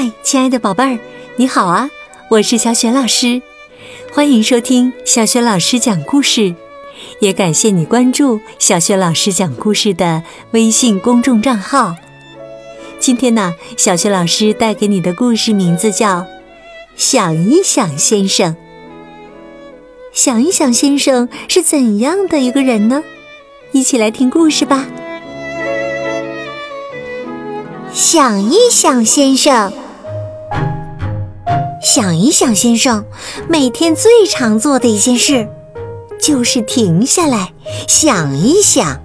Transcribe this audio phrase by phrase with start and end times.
[0.00, 0.96] 嗨，亲爱的宝贝儿，
[1.34, 1.90] 你好啊！
[2.28, 3.42] 我是小雪老师，
[4.12, 6.54] 欢迎收听小雪老师讲故事，
[7.18, 10.22] 也感谢你关注小雪老师讲故事的
[10.52, 11.96] 微信公众账号。
[13.00, 16.20] 今天呢，小雪老师带给你的故事名字叫
[16.94, 18.54] 《想一想先生》。
[20.12, 23.02] 想一想先生是怎样的一个人呢？
[23.72, 24.86] 一起来听故事吧。
[27.92, 29.72] 想一想先生，
[31.80, 33.04] 想一想先生，
[33.48, 35.48] 每天最常做的一件事，
[36.20, 37.52] 就是停下来
[37.86, 39.00] 想一想。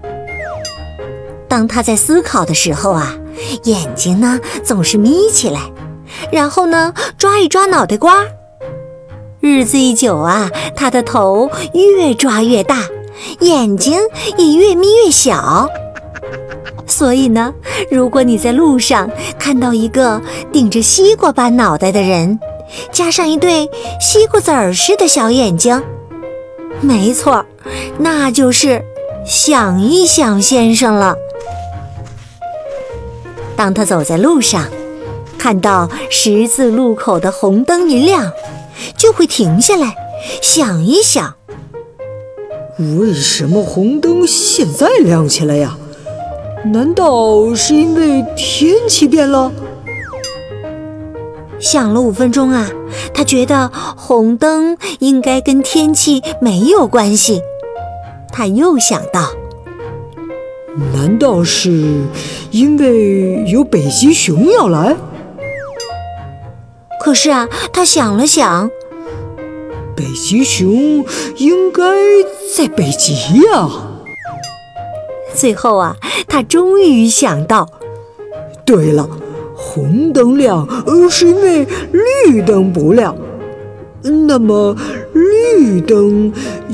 [1.48, 3.16] 当他在思考的时候啊，
[3.64, 5.72] 眼睛呢总是眯起来，
[6.32, 8.26] 然后呢抓一抓脑袋瓜。
[9.40, 12.80] 日子一久啊，他的头越抓越大，
[13.42, 14.00] 眼睛
[14.38, 15.70] 也越眯越小。
[16.88, 17.54] 所以呢，
[17.92, 20.22] 如果你在路上看到一个
[20.52, 22.40] 顶着西瓜般脑袋的人，
[22.92, 25.82] 加上一对西瓜籽儿似的小眼睛，
[26.82, 27.46] 没错，
[27.98, 28.84] 那就是
[29.26, 31.16] 想一想先生了。
[33.56, 34.66] 当他走在路上，
[35.38, 38.32] 看到十字路口的红灯一亮，
[38.98, 39.96] 就会停下来
[40.42, 41.36] 想一想：
[42.80, 45.78] 为什么红灯现在亮起来呀？
[46.66, 49.52] 难道是因为天气变了？
[51.64, 52.70] 想了五分钟啊，
[53.14, 57.42] 他觉得红灯应该跟天气没有关系。
[58.34, 59.30] 他又想到，
[60.94, 62.02] 难道是
[62.52, 64.98] 因为有北极熊要来？
[67.00, 68.70] 可是啊，他想了想，
[69.96, 71.06] 北极熊
[71.38, 71.82] 应该
[72.58, 73.70] 在北极呀。
[75.34, 75.96] 最后啊，
[76.28, 77.70] 他终于想到，
[78.66, 79.08] 对了，
[79.66, 80.68] 红灯亮，
[81.10, 81.68] 是因为
[82.26, 83.16] 绿灯不亮。
[84.28, 84.76] 那么
[85.14, 86.34] 绿灯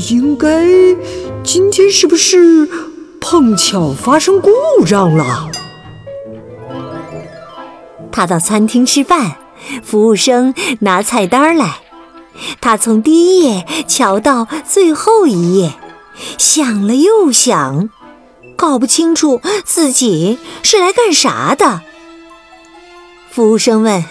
[0.10, 0.66] 应该
[1.44, 2.68] 今天是不是
[3.22, 4.50] 碰巧发生故
[4.86, 5.50] 障了？
[8.12, 9.36] 他到餐厅吃饭，
[9.84, 11.76] 服务生拿菜单来，
[12.60, 15.74] 他从第一页瞧到最后一页，
[16.38, 17.90] 想了又想。
[18.58, 21.82] 搞不清楚自己是来干啥的。
[23.40, 24.04] 服务生问：“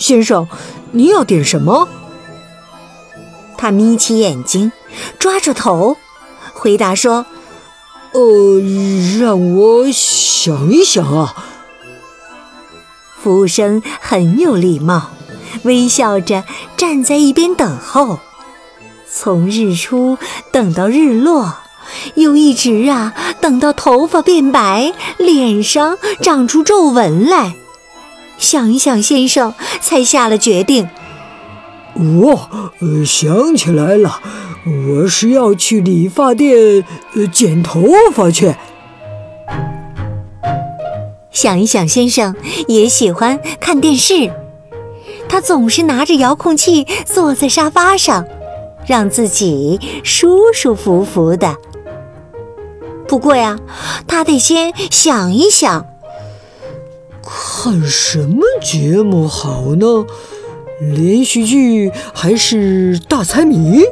[0.00, 0.48] 先生，
[0.92, 1.86] 你要点什么？”
[3.58, 4.72] 他眯起眼睛，
[5.18, 5.98] 抓着头，
[6.54, 7.26] 回答说
[8.12, 8.60] ：“呃，
[9.20, 11.34] 让我想一想啊。”
[13.20, 15.10] 服务生很有礼貌，
[15.64, 18.20] 微笑着站在一边等候，
[19.06, 20.16] 从日出
[20.50, 21.58] 等到日落。
[22.14, 27.54] 又一直啊，等到头发变白，脸上长出皱纹来。
[28.38, 30.88] 想一想，先生才下了决定。
[31.94, 32.70] 哦，
[33.04, 34.20] 想起来了，
[34.64, 36.84] 我是要去理发店
[37.32, 37.82] 剪头
[38.12, 38.54] 发去。
[41.32, 42.36] 想一想，先生
[42.68, 44.32] 也喜欢看电视，
[45.28, 48.24] 他总是拿着遥控器坐在沙发上，
[48.86, 51.56] 让自己舒舒服服的。
[53.08, 53.58] 不过呀，
[54.06, 55.86] 他得先想一想，
[57.22, 60.04] 看什么节目好呢？
[60.78, 63.82] 连续剧还是大猜谜？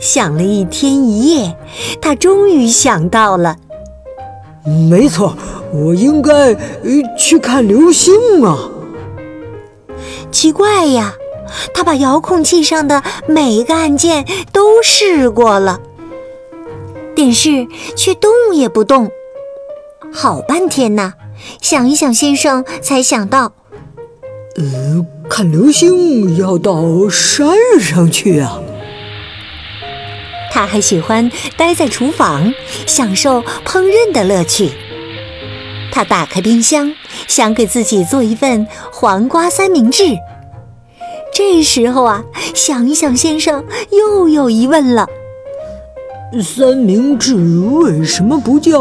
[0.00, 1.56] 想了一天一夜，
[2.02, 3.56] 他终于想到了。
[4.64, 5.36] 没错，
[5.72, 6.56] 我应该
[7.16, 8.58] 去看流星啊！
[10.32, 11.14] 奇怪呀，
[11.72, 15.80] 他把遥控器上的每一个按键都试过了。
[17.20, 19.10] 电视却动也不动，
[20.10, 21.12] 好半天呢。
[21.60, 23.52] 想一想，先生才想到，
[24.56, 27.46] 呃，看流星要到山
[27.78, 28.62] 上去啊。
[30.50, 32.54] 他还喜欢待在厨房，
[32.86, 34.70] 享受烹饪的乐趣。
[35.92, 36.94] 他打开冰箱，
[37.28, 40.16] 想给自己做一份黄瓜三明治。
[41.34, 42.24] 这时候啊，
[42.54, 45.06] 想一想，先生又有疑问了。
[46.38, 48.78] 三明治为什么不叫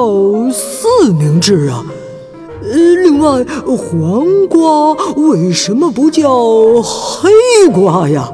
[0.52, 1.84] 四明治啊？
[2.62, 3.44] 呃，另外，
[3.76, 6.30] 黄瓜为什么不叫
[6.82, 7.32] 黑
[7.74, 8.32] 瓜呀？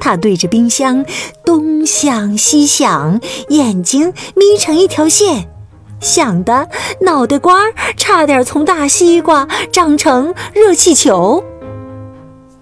[0.00, 1.04] 他对着冰箱
[1.44, 3.20] 东想西想，
[3.50, 5.48] 眼睛眯成一条线，
[6.00, 6.68] 想的
[7.02, 7.60] 脑袋瓜
[7.96, 11.44] 差点从大西瓜长成热气球。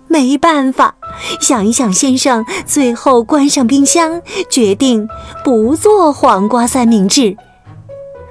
[0.07, 0.98] 没办法。
[1.41, 5.09] 想一想，先生最后关上冰箱，决定
[5.45, 7.37] 不做黄瓜三明治，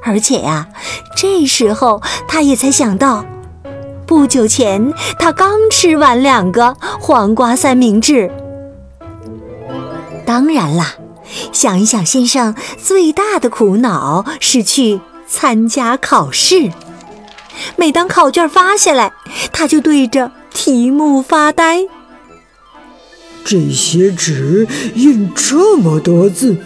[0.03, 0.67] 而且呀，
[1.15, 3.25] 这时候他也才想到，
[4.05, 8.31] 不久前他刚吃完两个黄瓜三明治。
[10.25, 10.95] 当然啦，
[11.51, 16.71] 想一想，先生最大的苦恼是去参加考试。
[17.75, 19.11] 每当考卷发下来，
[19.51, 21.87] 他就对着题目发呆。
[23.49, 26.57] 这些纸印这么多字，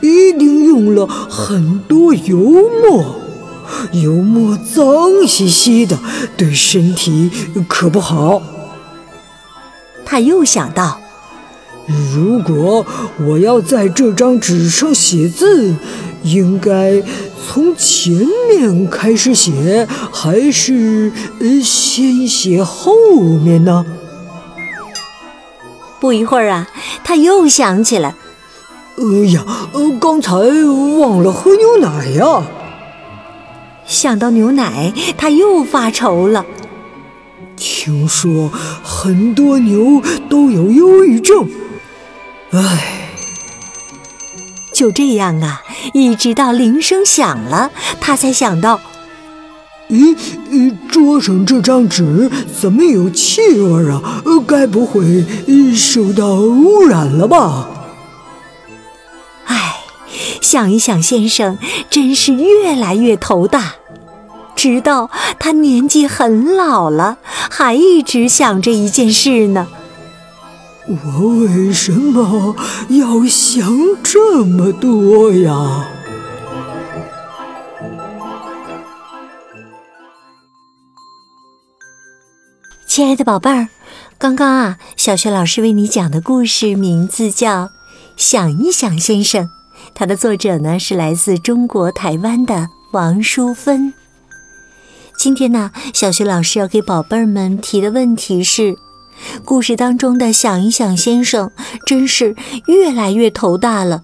[0.00, 3.16] 一定用了很多油墨。
[3.90, 5.98] 油墨脏兮兮的，
[6.36, 7.28] 对身体
[7.66, 8.40] 可不好。
[10.04, 11.00] 他又想到，
[12.14, 12.86] 如果
[13.26, 15.74] 我要在这张纸上写字，
[16.22, 17.02] 应该
[17.48, 18.14] 从前
[18.48, 21.10] 面开始写，还是
[21.64, 22.92] 先写后
[23.42, 23.84] 面呢？
[26.00, 26.66] 不一会儿啊，
[27.02, 28.14] 他又想起来，
[28.98, 29.44] 哎呀，
[30.00, 30.32] 刚才
[30.98, 32.42] 忘了喝牛奶呀！
[33.86, 36.44] 想到牛奶，他又发愁了。
[37.56, 38.50] 听说
[38.82, 41.48] 很多牛都有忧郁症，
[42.52, 42.94] 唉。
[44.72, 45.62] 就这样啊，
[45.92, 48.80] 一直到铃声响了，他才想到，
[49.90, 52.30] 咦，桌上这张纸
[52.60, 54.22] 怎么有气味啊？
[54.46, 55.24] 该不会
[55.74, 57.68] 受到污染了吧？
[59.46, 59.80] 唉，
[60.40, 61.58] 想一想，先生
[61.90, 63.74] 真是越来越头大，
[64.54, 67.18] 直到他年纪很老了，
[67.50, 69.68] 还一直想着一件事呢。
[70.86, 72.56] 我为什么
[72.88, 73.70] 要想
[74.02, 75.88] 这么多呀？
[82.98, 83.68] 亲爱的宝贝儿，
[84.18, 87.66] 刚刚啊，小雪老师为你讲的故事名字叫
[88.16, 89.44] 《想一想先生》，
[89.94, 93.94] 它的作者呢是来自中国台湾的王淑芬。
[95.16, 98.74] 今天呢，小雪老师要给宝贝儿们提的问题是。
[99.44, 101.52] 故事当中的想一想先生
[101.86, 102.34] 真是
[102.66, 104.02] 越来越头大了，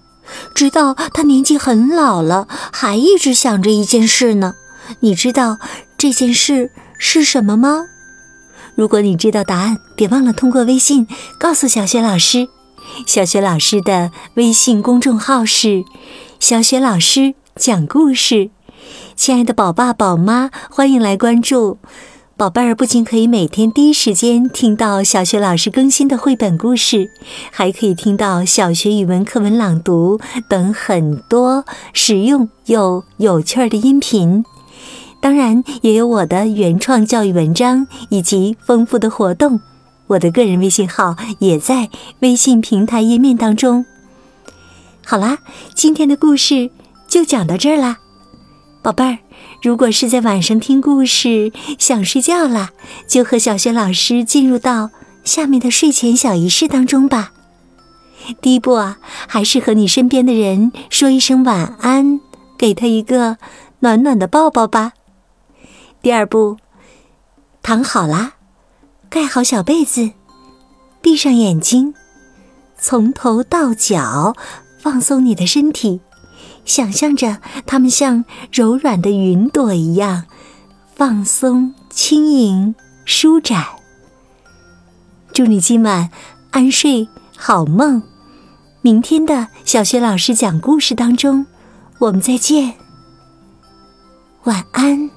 [0.53, 4.53] 直到他年纪很老了，还一直想着一件事呢。
[5.01, 5.57] 你知道
[5.97, 7.87] 这件事是什么吗？
[8.75, 11.07] 如果你知道答案，别忘了通过微信
[11.39, 12.49] 告诉小雪老师。
[13.07, 15.83] 小雪老师的微信公众号是
[16.39, 18.51] “小雪老师讲故事”，
[19.15, 21.79] 亲爱的宝爸宝妈，欢迎来关注。
[22.37, 27.09] 宝贝儿不仅可以每天第一时间听到小学老师更新的绘本故事，
[27.49, 30.19] 还可以听到小学语文课文朗读
[30.49, 31.63] 等很多
[31.93, 34.43] 实用又有趣儿的音频。
[35.25, 39.59] 当然，也有我的原创教育文章以及丰富的活动。
[40.05, 41.89] 我的个人微信号也在
[42.19, 43.87] 微信平台页面当中。
[45.03, 45.39] 好啦，
[45.73, 46.69] 今天的故事
[47.07, 47.97] 就讲到这儿啦，
[48.83, 49.17] 宝贝儿。
[49.63, 52.69] 如果是在晚上听故事想睡觉了，
[53.07, 54.91] 就和小雪老师进入到
[55.23, 57.31] 下面的睡前小仪式当中吧。
[58.43, 62.21] 第一步啊，还是和你身边的人说一声晚安，
[62.59, 63.37] 给他一个
[63.79, 64.91] 暖暖的抱抱吧。
[66.05, 66.57] 第二步，
[67.63, 68.33] 躺好啦，
[69.09, 70.11] 盖好小被子，
[71.01, 71.95] 闭上眼睛，
[72.77, 74.35] 从头到脚
[74.79, 76.01] 放松你的身体。
[76.63, 80.25] 想象着它们像柔软的云朵一样
[80.93, 83.65] 放松、轻盈、舒展。
[85.33, 86.11] 祝你今晚
[86.51, 88.03] 安睡好梦！
[88.83, 91.47] 明天的小学老师讲故事当中，
[91.97, 92.75] 我们再见。
[94.43, 95.14] 晚安。